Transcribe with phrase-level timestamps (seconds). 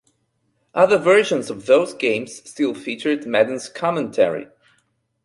[0.73, 4.47] Other versions of those games still featured Madden's commentary.